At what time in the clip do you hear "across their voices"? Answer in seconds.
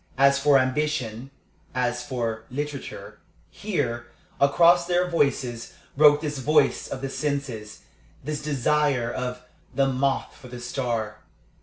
4.39-5.75